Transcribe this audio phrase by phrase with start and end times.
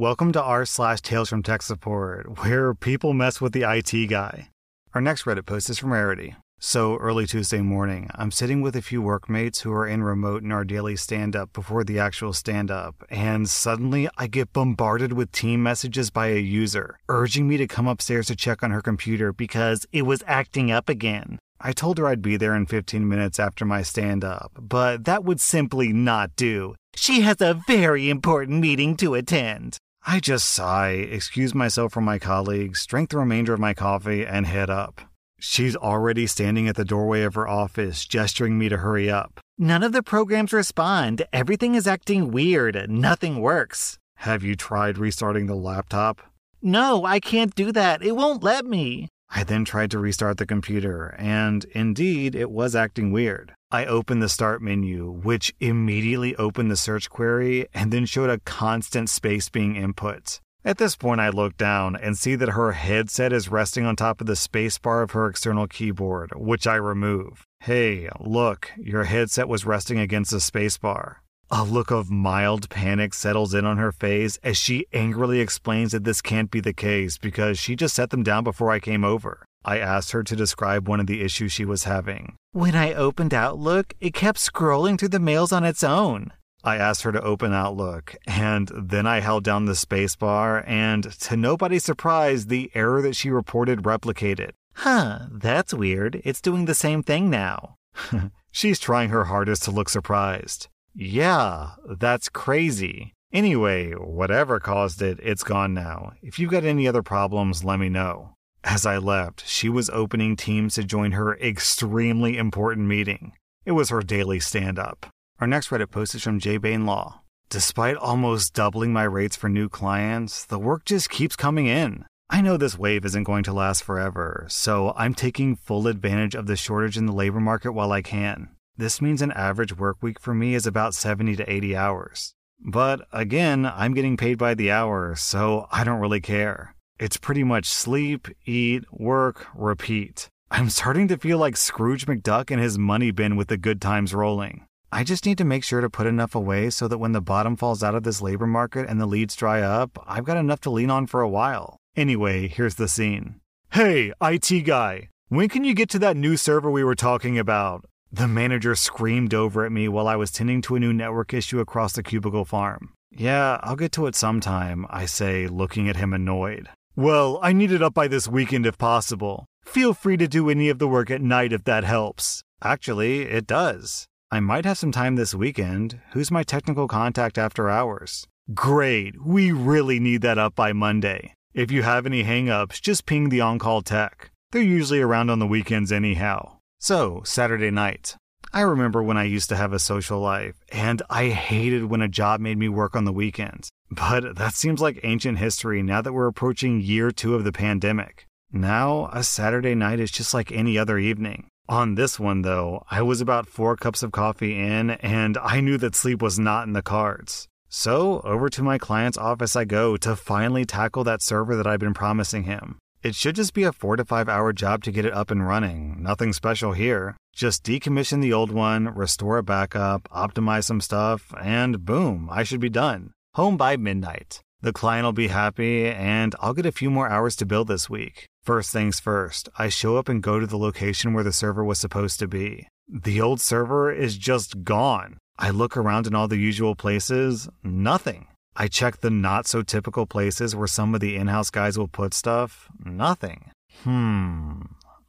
[0.00, 4.48] Welcome to r slash Tales from Tech Support, where people mess with the IT guy.
[4.94, 6.36] Our next Reddit post is from Rarity.
[6.58, 10.52] So, early Tuesday morning, I'm sitting with a few workmates who are in remote in
[10.52, 15.32] our daily stand up before the actual stand up, and suddenly I get bombarded with
[15.32, 19.34] team messages by a user urging me to come upstairs to check on her computer
[19.34, 21.38] because it was acting up again.
[21.60, 25.24] I told her I'd be there in 15 minutes after my stand up, but that
[25.24, 26.74] would simply not do.
[26.96, 29.76] She has a very important meeting to attend.
[30.06, 34.46] I just sigh, excuse myself from my colleagues, drink the remainder of my coffee, and
[34.46, 35.02] head up.
[35.38, 39.40] She's already standing at the doorway of her office, gesturing me to hurry up.
[39.58, 41.22] None of the programs respond.
[41.32, 42.90] Everything is acting weird.
[42.90, 43.98] Nothing works.
[44.16, 46.20] Have you tried restarting the laptop?
[46.62, 48.02] No, I can't do that.
[48.02, 49.08] It won't let me.
[49.30, 53.54] I then tried to restart the computer, and indeed, it was acting weird.
[53.70, 58.40] I opened the start menu, which immediately opened the search query and then showed a
[58.40, 60.40] constant space being input.
[60.64, 64.20] At this point, I look down and see that her headset is resting on top
[64.20, 67.46] of the spacebar of her external keyboard, which I remove.
[67.60, 71.16] Hey, look, your headset was resting against the spacebar.
[71.52, 76.04] A look of mild panic settles in on her face as she angrily explains that
[76.04, 79.44] this can't be the case because she just set them down before I came over.
[79.64, 82.36] I asked her to describe one of the issues she was having.
[82.52, 86.32] When I opened Outlook, it kept scrolling through the mails on its own.
[86.62, 91.36] I asked her to open Outlook, and then I held down the spacebar, and to
[91.36, 94.52] nobody's surprise, the error that she reported replicated.
[94.74, 96.22] Huh, that's weird.
[96.24, 97.74] It's doing the same thing now.
[98.52, 100.68] She's trying her hardest to look surprised.
[100.94, 103.14] Yeah, that's crazy.
[103.32, 106.12] Anyway, whatever caused it, it's gone now.
[106.20, 108.34] If you've got any other problems, let me know.
[108.64, 113.32] As I left, she was opening Teams to join her extremely important meeting.
[113.64, 115.06] It was her daily stand up.
[115.40, 116.58] Our next Reddit post is from J.
[116.58, 117.22] Bain Law.
[117.48, 122.04] Despite almost doubling my rates for new clients, the work just keeps coming in.
[122.28, 126.46] I know this wave isn't going to last forever, so I'm taking full advantage of
[126.46, 128.50] the shortage in the labor market while I can.
[128.80, 132.32] This means an average work week for me is about 70 to 80 hours.
[132.58, 136.74] But again, I'm getting paid by the hour, so I don't really care.
[136.98, 140.30] It's pretty much sleep, eat, work, repeat.
[140.50, 144.14] I'm starting to feel like Scrooge McDuck and his money bin with the good times
[144.14, 144.64] rolling.
[144.90, 147.56] I just need to make sure to put enough away so that when the bottom
[147.56, 150.70] falls out of this labor market and the leads dry up, I've got enough to
[150.70, 151.76] lean on for a while.
[151.96, 153.42] Anyway, here's the scene.
[153.72, 157.84] Hey, IT guy, when can you get to that new server we were talking about?
[158.12, 161.60] The manager screamed over at me while I was tending to a new network issue
[161.60, 162.92] across the cubicle farm.
[163.12, 166.68] Yeah, I'll get to it sometime, I say, looking at him annoyed.
[166.96, 169.46] Well, I need it up by this weekend if possible.
[169.64, 172.42] Feel free to do any of the work at night if that helps.
[172.62, 174.06] Actually, it does.
[174.30, 176.00] I might have some time this weekend.
[176.12, 178.26] Who's my technical contact after hours?
[178.54, 181.34] Great, we really need that up by Monday.
[181.54, 184.30] If you have any hangups, just ping the on call tech.
[184.50, 186.59] They're usually around on the weekends anyhow.
[186.82, 188.16] So, Saturday night.
[188.54, 192.08] I remember when I used to have a social life, and I hated when a
[192.08, 193.68] job made me work on the weekends.
[193.90, 198.26] But that seems like ancient history now that we're approaching year two of the pandemic.
[198.50, 201.48] Now, a Saturday night is just like any other evening.
[201.68, 205.76] On this one, though, I was about four cups of coffee in, and I knew
[205.76, 207.46] that sleep was not in the cards.
[207.68, 211.78] So, over to my client's office I go to finally tackle that server that I've
[211.78, 212.78] been promising him.
[213.02, 215.46] It should just be a four to five hour job to get it up and
[215.46, 216.02] running.
[216.02, 217.16] Nothing special here.
[217.34, 222.60] Just decommission the old one, restore a backup, optimize some stuff, and boom, I should
[222.60, 223.12] be done.
[223.34, 224.42] Home by midnight.
[224.60, 227.88] The client will be happy, and I'll get a few more hours to build this
[227.88, 228.26] week.
[228.42, 231.80] First things first, I show up and go to the location where the server was
[231.80, 232.68] supposed to be.
[232.86, 235.16] The old server is just gone.
[235.38, 238.26] I look around in all the usual places, nothing.
[238.60, 241.88] I check the not so typical places where some of the in house guys will
[241.88, 243.52] put stuff, nothing.
[243.84, 244.60] Hmm.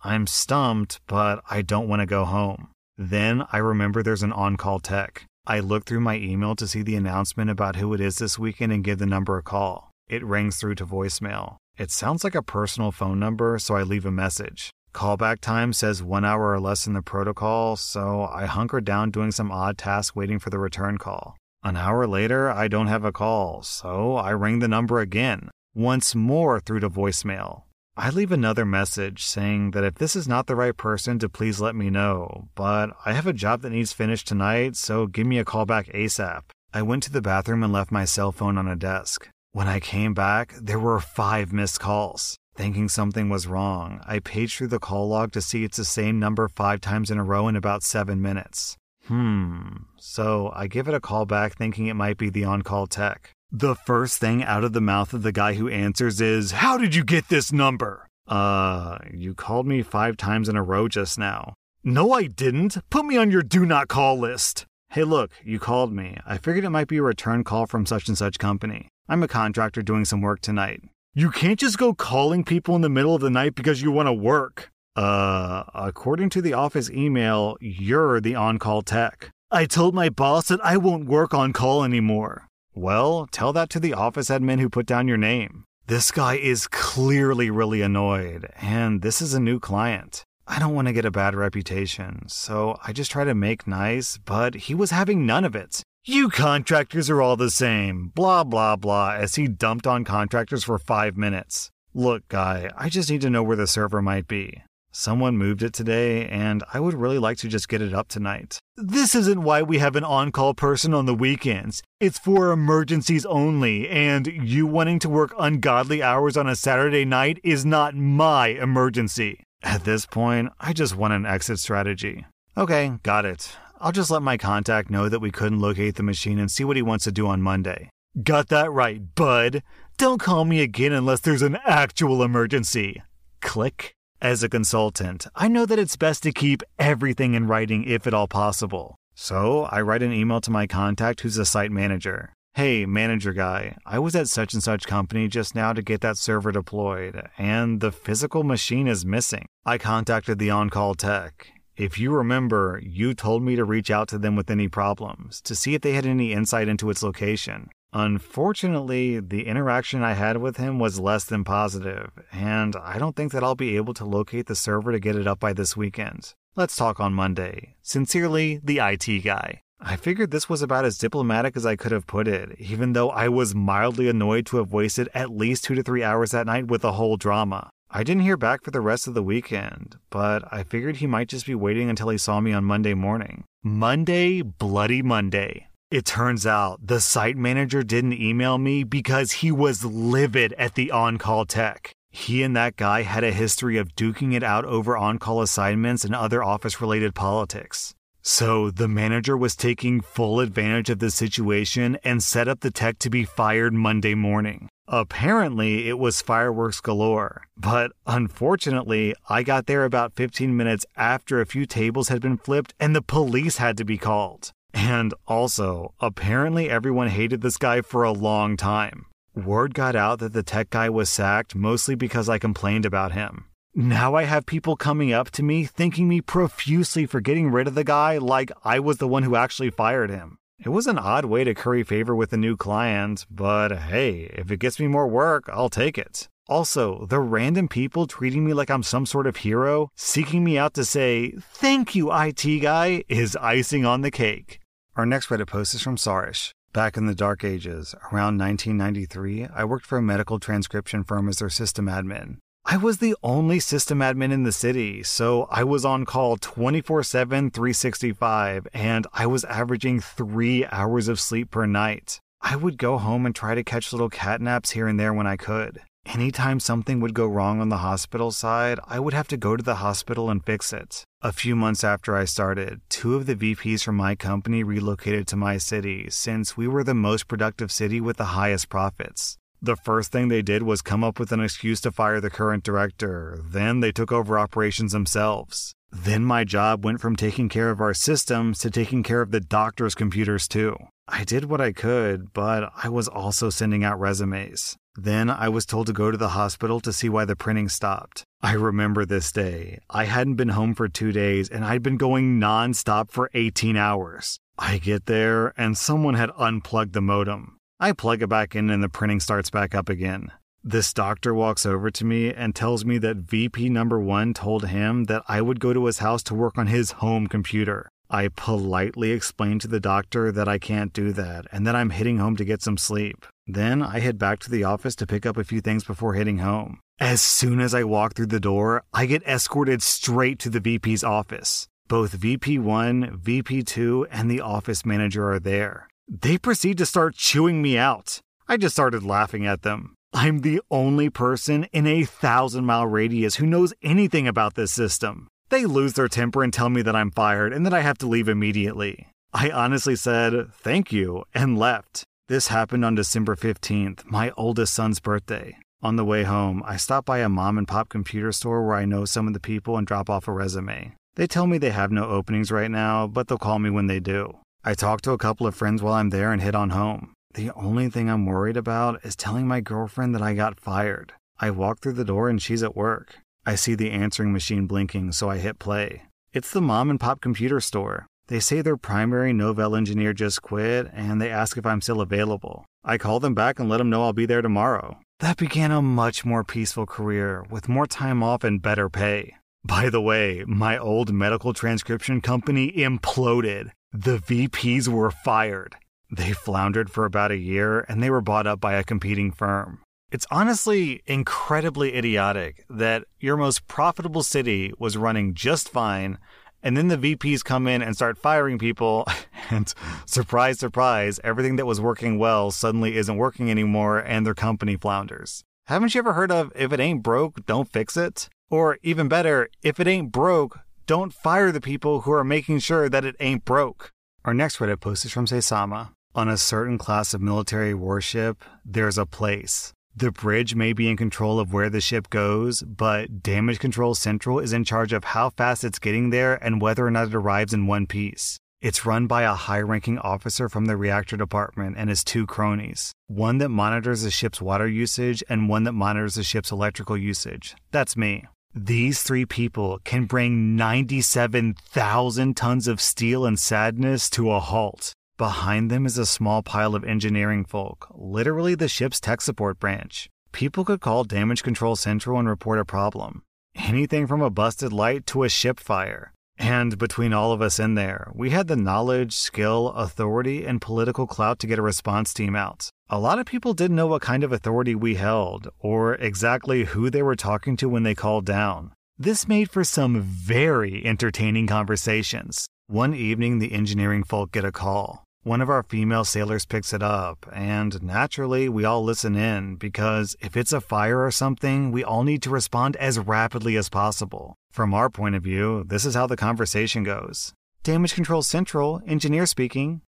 [0.05, 2.69] I'm stumped, but I don't want to go home.
[2.97, 5.25] Then I remember there's an on call tech.
[5.45, 8.71] I look through my email to see the announcement about who it is this weekend
[8.71, 9.91] and give the number a call.
[10.07, 11.57] It rings through to voicemail.
[11.77, 14.69] It sounds like a personal phone number, so I leave a message.
[14.93, 19.33] Callback time says one hour or less in the protocol, so I hunker down doing
[19.33, 21.35] some odd task waiting for the return call.
[21.63, 26.15] An hour later, I don't have a call, so I ring the number again, once
[26.15, 27.63] more through to voicemail.
[27.95, 31.61] I leave another message saying that if this is not the right person to please
[31.61, 35.37] let me know, but I have a job that needs finished tonight, so give me
[35.37, 36.41] a call back ASAP.
[36.73, 39.29] I went to the bathroom and left my cell phone on a desk.
[39.51, 42.37] When I came back, there were five missed calls.
[42.55, 46.19] Thinking something was wrong, I paged through the call log to see it's the same
[46.19, 48.77] number five times in a row in about seven minutes.
[49.07, 49.83] Hmm.
[49.97, 53.33] So I give it a call back thinking it might be the on call tech.
[53.51, 56.95] The first thing out of the mouth of the guy who answers is, How did
[56.95, 58.07] you get this number?
[58.27, 61.53] Uh, you called me five times in a row just now.
[61.83, 62.77] No, I didn't.
[62.89, 64.65] Put me on your do not call list.
[64.91, 66.17] Hey, look, you called me.
[66.25, 68.87] I figured it might be a return call from such and such company.
[69.09, 70.81] I'm a contractor doing some work tonight.
[71.13, 74.07] You can't just go calling people in the middle of the night because you want
[74.07, 74.70] to work.
[74.95, 79.29] Uh, according to the office email, you're the on call tech.
[79.49, 82.47] I told my boss that I won't work on call anymore.
[82.73, 85.65] Well, tell that to the office admin who put down your name.
[85.87, 90.23] This guy is clearly really annoyed, and this is a new client.
[90.47, 94.17] I don't want to get a bad reputation, so I just try to make nice,
[94.17, 95.83] but he was having none of it.
[96.03, 100.77] You contractors are all the same, blah blah blah, as he dumped on contractors for
[100.79, 101.69] five minutes.
[101.93, 104.63] Look, guy, I just need to know where the server might be.
[104.93, 108.59] Someone moved it today, and I would really like to just get it up tonight.
[108.75, 111.81] This isn't why we have an on call person on the weekends.
[112.01, 117.39] It's for emergencies only, and you wanting to work ungodly hours on a Saturday night
[117.41, 119.43] is not my emergency.
[119.63, 122.25] At this point, I just want an exit strategy.
[122.57, 123.55] Okay, got it.
[123.79, 126.75] I'll just let my contact know that we couldn't locate the machine and see what
[126.75, 127.89] he wants to do on Monday.
[128.21, 129.63] Got that right, bud.
[129.97, 133.01] Don't call me again unless there's an actual emergency.
[133.39, 133.93] Click.
[134.21, 138.13] As a consultant, I know that it's best to keep everything in writing if at
[138.13, 138.95] all possible.
[139.15, 142.31] So I write an email to my contact who's a site manager.
[142.53, 146.17] Hey, manager guy, I was at such and such company just now to get that
[146.17, 149.47] server deployed, and the physical machine is missing.
[149.65, 151.47] I contacted the on call tech.
[151.75, 155.55] If you remember, you told me to reach out to them with any problems to
[155.55, 157.71] see if they had any insight into its location.
[157.93, 163.33] Unfortunately, the interaction I had with him was less than positive, and I don't think
[163.33, 166.33] that I'll be able to locate the server to get it up by this weekend.
[166.55, 167.75] Let's talk on Monday.
[167.81, 169.61] Sincerely, the IT guy.
[169.81, 173.09] I figured this was about as diplomatic as I could have put it, even though
[173.09, 176.67] I was mildly annoyed to have wasted at least two to three hours that night
[176.67, 177.69] with the whole drama.
[177.89, 181.27] I didn't hear back for the rest of the weekend, but I figured he might
[181.27, 183.43] just be waiting until he saw me on Monday morning.
[183.63, 185.67] Monday, bloody Monday.
[185.91, 190.89] It turns out the site manager didn't email me because he was livid at the
[190.89, 191.91] on call tech.
[192.09, 196.05] He and that guy had a history of duking it out over on call assignments
[196.05, 197.93] and other office related politics.
[198.21, 202.97] So the manager was taking full advantage of the situation and set up the tech
[202.99, 204.69] to be fired Monday morning.
[204.87, 211.45] Apparently, it was fireworks galore, but unfortunately, I got there about 15 minutes after a
[211.45, 214.53] few tables had been flipped and the police had to be called.
[214.73, 219.05] And also, apparently, everyone hated this guy for a long time.
[219.35, 223.45] Word got out that the tech guy was sacked mostly because I complained about him.
[223.73, 227.75] Now I have people coming up to me thanking me profusely for getting rid of
[227.75, 230.37] the guy like I was the one who actually fired him.
[230.59, 234.51] It was an odd way to curry favor with a new client, but hey, if
[234.51, 236.27] it gets me more work, I'll take it.
[236.47, 240.73] Also, the random people treating me like I'm some sort of hero, seeking me out
[240.73, 244.59] to say, thank you, IT guy, is icing on the cake.
[244.97, 246.51] Our next Reddit post is from Sarish.
[246.73, 251.37] Back in the dark ages, around 1993, I worked for a medical transcription firm as
[251.37, 252.39] their system admin.
[252.65, 257.03] I was the only system admin in the city, so I was on call 24
[257.03, 262.19] 7, 365, and I was averaging three hours of sleep per night.
[262.41, 265.27] I would go home and try to catch little cat naps here and there when
[265.27, 265.81] I could.
[266.05, 269.63] Anytime something would go wrong on the hospital side, I would have to go to
[269.63, 271.03] the hospital and fix it.
[271.21, 275.35] A few months after I started, two of the VPs from my company relocated to
[275.35, 279.37] my city since we were the most productive city with the highest profits.
[279.61, 282.63] The first thing they did was come up with an excuse to fire the current
[282.63, 283.39] director.
[283.47, 285.73] Then they took over operations themselves.
[285.91, 289.39] Then my job went from taking care of our systems to taking care of the
[289.39, 290.77] doctor's computers too.
[291.13, 294.77] I did what I could, but I was also sending out resumes.
[294.95, 298.23] Then I was told to go to the hospital to see why the printing stopped.
[298.41, 299.79] I remember this day.
[299.89, 304.39] I hadn't been home for two days and I'd been going nonstop for 18 hours.
[304.57, 307.57] I get there and someone had unplugged the modem.
[307.79, 310.31] I plug it back in and the printing starts back up again.
[310.63, 315.05] This doctor walks over to me and tells me that VP number one told him
[315.05, 317.89] that I would go to his house to work on his home computer.
[318.13, 322.17] I politely explain to the doctor that I can't do that and that I'm heading
[322.17, 323.25] home to get some sleep.
[323.47, 326.39] Then I head back to the office to pick up a few things before heading
[326.39, 326.81] home.
[326.99, 331.05] As soon as I walk through the door, I get escorted straight to the VP's
[331.05, 331.69] office.
[331.87, 335.87] Both VP1, VP2, and the office manager are there.
[336.09, 338.19] They proceed to start chewing me out.
[338.45, 339.95] I just started laughing at them.
[340.13, 345.29] I'm the only person in a thousand mile radius who knows anything about this system.
[345.51, 348.07] They lose their temper and tell me that I'm fired and that I have to
[348.07, 349.07] leave immediately.
[349.33, 352.05] I honestly said, thank you, and left.
[352.29, 355.57] This happened on December 15th, my oldest son's birthday.
[355.83, 358.85] On the way home, I stop by a mom and pop computer store where I
[358.85, 360.93] know some of the people and drop off a resume.
[361.15, 363.99] They tell me they have no openings right now, but they'll call me when they
[363.99, 364.37] do.
[364.63, 367.11] I talk to a couple of friends while I'm there and head on home.
[367.33, 371.11] The only thing I'm worried about is telling my girlfriend that I got fired.
[371.41, 373.17] I walk through the door and she's at work.
[373.45, 376.03] I see the answering machine blinking, so I hit play.
[376.31, 378.07] It's the mom and pop computer store.
[378.27, 382.65] They say their primary Novell engineer just quit and they ask if I'm still available.
[382.83, 384.99] I call them back and let them know I'll be there tomorrow.
[385.19, 389.35] That began a much more peaceful career with more time off and better pay.
[389.63, 393.71] By the way, my old medical transcription company imploded.
[393.91, 395.75] The VPs were fired.
[396.09, 399.81] They floundered for about a year and they were bought up by a competing firm.
[400.11, 406.17] It's honestly incredibly idiotic that your most profitable city was running just fine,
[406.61, 409.07] and then the VPs come in and start firing people,
[409.49, 409.73] and
[410.05, 415.45] surprise, surprise, everything that was working well suddenly isn't working anymore and their company flounders.
[415.67, 418.27] Haven't you ever heard of if it ain't broke, don't fix it?
[418.49, 422.89] Or even better, if it ain't broke, don't fire the people who are making sure
[422.89, 423.93] that it ain't broke.
[424.25, 425.91] Our next Reddit post is from Seisama.
[426.13, 429.71] On a certain class of military warship, there's a place.
[429.95, 434.39] The bridge may be in control of where the ship goes, but Damage Control Central
[434.39, 437.53] is in charge of how fast it's getting there and whether or not it arrives
[437.53, 438.37] in one piece.
[438.61, 442.93] It's run by a high ranking officer from the reactor department and his two cronies
[443.07, 447.55] one that monitors the ship's water usage and one that monitors the ship's electrical usage.
[447.71, 448.25] That's me.
[448.55, 454.93] These three people can bring 97,000 tons of steel and sadness to a halt.
[455.21, 460.09] Behind them is a small pile of engineering folk, literally the ship's tech support branch.
[460.31, 463.21] People could call Damage Control Central and report a problem.
[463.53, 466.11] Anything from a busted light to a ship fire.
[466.39, 471.05] And between all of us in there, we had the knowledge, skill, authority, and political
[471.05, 472.71] clout to get a response team out.
[472.89, 476.89] A lot of people didn't know what kind of authority we held, or exactly who
[476.89, 478.71] they were talking to when they called down.
[478.97, 482.47] This made for some very entertaining conversations.
[482.65, 485.05] One evening, the engineering folk get a call.
[485.23, 490.15] One of our female sailors picks it up, and naturally, we all listen in because
[490.19, 494.35] if it's a fire or something, we all need to respond as rapidly as possible.
[494.51, 499.27] From our point of view, this is how the conversation goes Damage Control Central, engineer
[499.27, 499.81] speaking.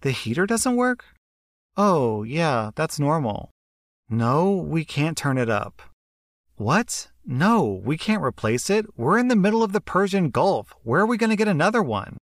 [0.00, 1.04] The heater doesn't work?
[1.76, 3.50] Oh, yeah, that's normal.
[4.10, 5.80] No, we can't turn it up.
[6.56, 7.08] What?
[7.24, 8.86] No, we can't replace it.
[8.96, 10.74] We're in the middle of the Persian Gulf.
[10.82, 12.18] Where are we going to get another one?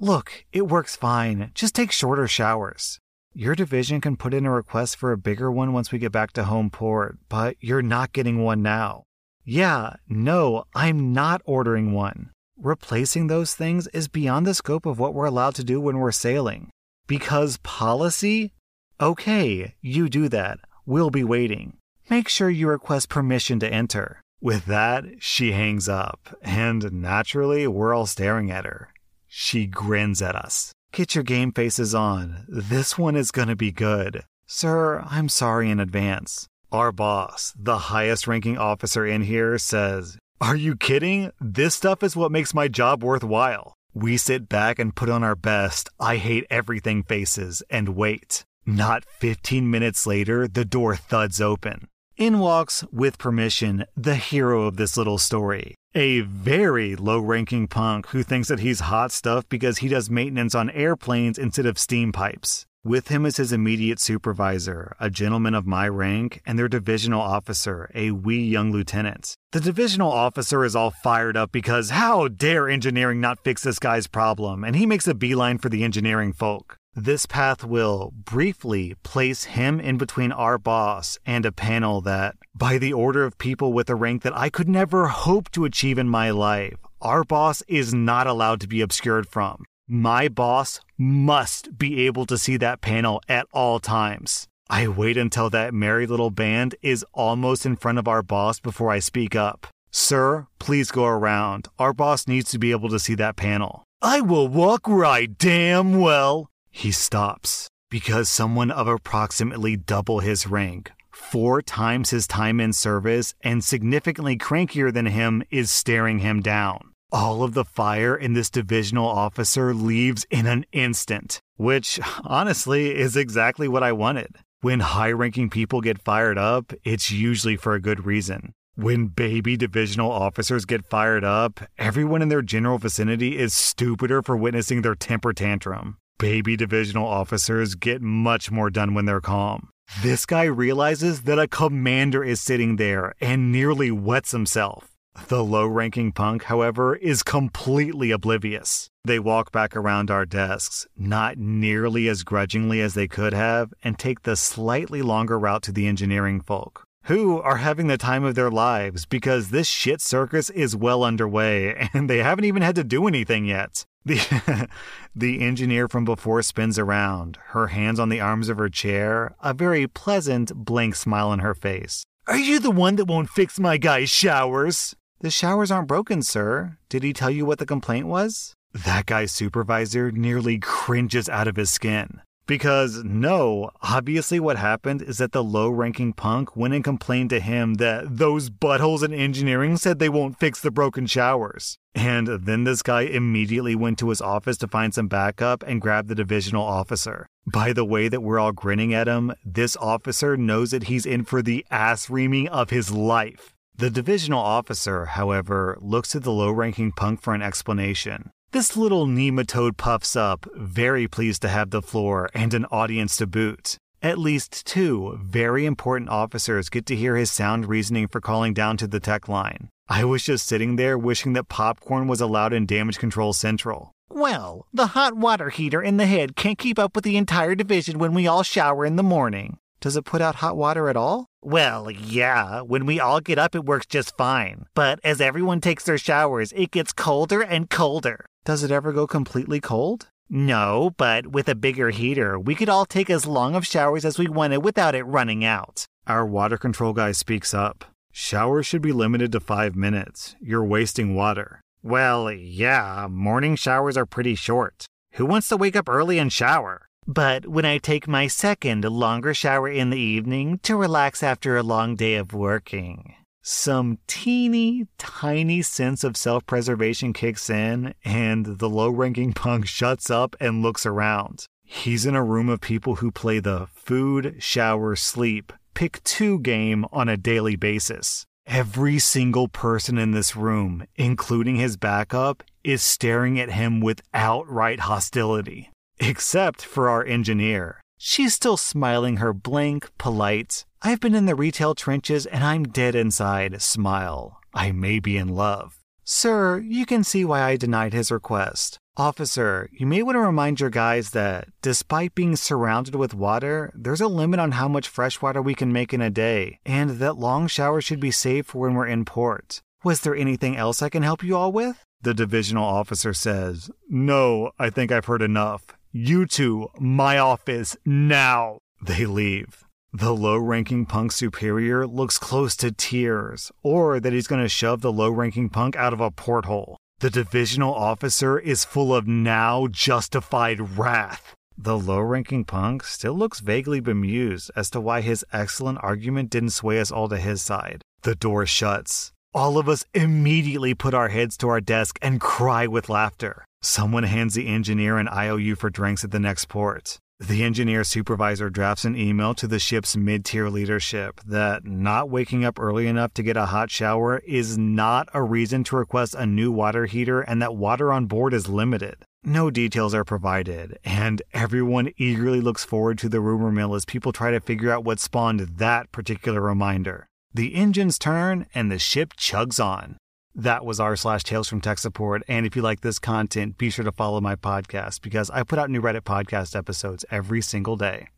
[0.00, 1.50] Look, it works fine.
[1.54, 3.00] Just take shorter showers.
[3.34, 6.32] Your division can put in a request for a bigger one once we get back
[6.34, 9.02] to home port, but you're not getting one now.
[9.44, 12.30] Yeah, no, I'm not ordering one.
[12.56, 16.12] Replacing those things is beyond the scope of what we're allowed to do when we're
[16.12, 16.70] sailing.
[17.08, 18.52] Because policy?
[19.00, 20.60] Okay, you do that.
[20.86, 21.76] We'll be waiting.
[22.08, 24.20] Make sure you request permission to enter.
[24.40, 28.90] With that, she hangs up, and naturally, we're all staring at her.
[29.28, 30.72] She grins at us.
[30.92, 32.44] Get your game faces on.
[32.48, 34.24] This one is gonna be good.
[34.46, 36.48] Sir, I'm sorry in advance.
[36.72, 41.30] Our boss, the highest ranking officer in here, says, Are you kidding?
[41.40, 43.74] This stuff is what makes my job worthwhile.
[43.94, 48.44] We sit back and put on our best, I hate everything faces, and wait.
[48.64, 51.88] Not 15 minutes later, the door thuds open.
[52.18, 55.76] In walks, with permission, the hero of this little story.
[55.94, 60.52] A very low ranking punk who thinks that he's hot stuff because he does maintenance
[60.52, 62.66] on airplanes instead of steam pipes.
[62.82, 67.88] With him is his immediate supervisor, a gentleman of my rank, and their divisional officer,
[67.94, 69.36] a wee young lieutenant.
[69.52, 74.08] The divisional officer is all fired up because how dare engineering not fix this guy's
[74.08, 76.78] problem, and he makes a beeline for the engineering folk.
[77.00, 82.76] This path will briefly place him in between our boss and a panel that, by
[82.76, 86.08] the order of people with a rank that I could never hope to achieve in
[86.08, 89.64] my life, our boss is not allowed to be obscured from.
[89.86, 94.48] My boss must be able to see that panel at all times.
[94.68, 98.90] I wait until that merry little band is almost in front of our boss before
[98.90, 99.68] I speak up.
[99.92, 101.68] Sir, please go around.
[101.78, 103.84] Our boss needs to be able to see that panel.
[104.02, 106.50] I will walk right damn well.
[106.78, 113.34] He stops because someone of approximately double his rank, four times his time in service,
[113.42, 116.92] and significantly crankier than him is staring him down.
[117.10, 123.16] All of the fire in this divisional officer leaves in an instant, which honestly is
[123.16, 124.36] exactly what I wanted.
[124.60, 128.52] When high ranking people get fired up, it's usually for a good reason.
[128.76, 134.36] When baby divisional officers get fired up, everyone in their general vicinity is stupider for
[134.36, 135.96] witnessing their temper tantrum.
[136.18, 139.70] Baby divisional officers get much more done when they're calm.
[140.02, 144.90] This guy realizes that a commander is sitting there and nearly wets himself.
[145.26, 148.88] The low ranking punk, however, is completely oblivious.
[149.04, 153.98] They walk back around our desks, not nearly as grudgingly as they could have, and
[153.98, 158.34] take the slightly longer route to the engineering folk, who are having the time of
[158.34, 162.84] their lives because this shit circus is well underway and they haven't even had to
[162.84, 163.84] do anything yet.
[164.04, 164.68] The,
[165.16, 169.54] the engineer from before spins around, her hands on the arms of her chair, a
[169.54, 172.04] very pleasant, blank smile on her face.
[172.26, 174.94] Are you the one that won't fix my guy's showers?
[175.20, 176.76] The showers aren't broken, sir.
[176.90, 178.54] Did he tell you what the complaint was?
[178.74, 182.20] That guy's supervisor nearly cringes out of his skin.
[182.48, 187.40] Because, no, obviously what happened is that the low ranking punk went and complained to
[187.40, 191.78] him that those buttholes in engineering said they won't fix the broken showers.
[191.94, 196.08] And then this guy immediately went to his office to find some backup and grab
[196.08, 197.26] the divisional officer.
[197.46, 201.24] By the way that we're all grinning at him, this officer knows that he's in
[201.26, 203.52] for the ass reaming of his life.
[203.76, 208.30] The divisional officer, however, looks at the low ranking punk for an explanation.
[208.50, 213.26] This little nematode puffs up, very pleased to have the floor and an audience to
[213.26, 213.76] boot.
[214.00, 218.78] At least two very important officers get to hear his sound reasoning for calling down
[218.78, 219.68] to the tech line.
[219.86, 223.92] I was just sitting there wishing that popcorn was allowed in Damage Control Central.
[224.08, 227.98] Well, the hot water heater in the head can't keep up with the entire division
[227.98, 229.58] when we all shower in the morning.
[229.80, 231.26] Does it put out hot water at all?
[231.42, 234.64] Well, yeah, when we all get up, it works just fine.
[234.74, 238.24] But as everyone takes their showers, it gets colder and colder.
[238.48, 240.08] Does it ever go completely cold?
[240.30, 244.18] No, but with a bigger heater, we could all take as long of showers as
[244.18, 245.84] we wanted without it running out.
[246.06, 247.84] Our water control guy speaks up.
[248.10, 250.34] Showers should be limited to five minutes.
[250.40, 251.60] You're wasting water.
[251.82, 254.86] Well, yeah, morning showers are pretty short.
[255.16, 256.86] Who wants to wake up early and shower?
[257.06, 261.62] But when I take my second, longer shower in the evening to relax after a
[261.62, 263.14] long day of working,
[263.48, 270.10] some teeny tiny sense of self preservation kicks in, and the low ranking punk shuts
[270.10, 271.46] up and looks around.
[271.64, 276.84] He's in a room of people who play the food, shower, sleep, pick two game
[276.92, 278.26] on a daily basis.
[278.46, 284.80] Every single person in this room, including his backup, is staring at him with outright
[284.80, 285.70] hostility.
[285.98, 287.80] Except for our engineer.
[287.98, 292.94] She's still smiling her blank, polite, I've been in the retail trenches and I'm dead
[292.94, 294.38] inside smile.
[294.54, 295.78] I may be in love.
[296.04, 298.78] Sir, you can see why I denied his request.
[298.96, 304.00] Officer, you may want to remind your guys that, despite being surrounded with water, there's
[304.00, 307.18] a limit on how much fresh water we can make in a day, and that
[307.18, 309.60] long showers should be saved for when we're in port.
[309.84, 311.84] Was there anything else I can help you all with?
[312.00, 315.77] The divisional officer says, No, I think I've heard enough.
[315.92, 318.58] You two, my office, now.
[318.82, 319.64] They leave.
[319.90, 324.82] The low ranking punk superior looks close to tears, or that he's going to shove
[324.82, 326.76] the low ranking punk out of a porthole.
[326.98, 331.34] The divisional officer is full of now justified wrath.
[331.56, 336.50] The low ranking punk still looks vaguely bemused as to why his excellent argument didn't
[336.50, 337.80] sway us all to his side.
[338.02, 339.12] The door shuts.
[339.32, 343.46] All of us immediately put our heads to our desk and cry with laughter.
[343.60, 346.98] Someone hands the engineer an IOU for drinks at the next port.
[347.18, 352.44] The engineer supervisor drafts an email to the ship's mid tier leadership that not waking
[352.44, 356.24] up early enough to get a hot shower is not a reason to request a
[356.24, 359.04] new water heater and that water on board is limited.
[359.24, 364.12] No details are provided, and everyone eagerly looks forward to the rumor mill as people
[364.12, 367.08] try to figure out what spawned that particular reminder.
[367.34, 369.96] The engines turn and the ship chugs on.
[370.38, 372.22] That was r slash Tales from Tech Support.
[372.28, 375.58] And if you like this content, be sure to follow my podcast because I put
[375.58, 378.10] out new Reddit podcast episodes every single day.